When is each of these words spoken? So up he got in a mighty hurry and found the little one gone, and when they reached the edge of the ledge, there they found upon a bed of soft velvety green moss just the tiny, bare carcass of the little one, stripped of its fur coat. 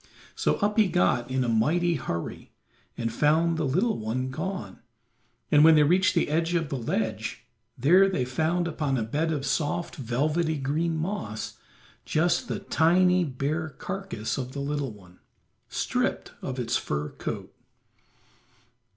So 0.35 0.55
up 0.61 0.79
he 0.79 0.87
got 0.87 1.29
in 1.29 1.43
a 1.43 1.47
mighty 1.47 1.93
hurry 1.93 2.53
and 2.97 3.13
found 3.13 3.55
the 3.55 3.67
little 3.67 3.99
one 3.99 4.31
gone, 4.31 4.79
and 5.51 5.63
when 5.63 5.75
they 5.75 5.83
reached 5.83 6.15
the 6.15 6.27
edge 6.29 6.55
of 6.55 6.69
the 6.69 6.75
ledge, 6.77 7.45
there 7.77 8.09
they 8.09 8.25
found 8.25 8.67
upon 8.67 8.97
a 8.97 9.03
bed 9.03 9.31
of 9.31 9.45
soft 9.45 9.95
velvety 9.97 10.57
green 10.57 10.97
moss 10.97 11.59
just 12.03 12.47
the 12.47 12.57
tiny, 12.61 13.23
bare 13.23 13.69
carcass 13.69 14.39
of 14.39 14.53
the 14.53 14.59
little 14.59 14.91
one, 14.91 15.19
stripped 15.69 16.31
of 16.41 16.57
its 16.57 16.75
fur 16.77 17.09
coat. 17.09 17.53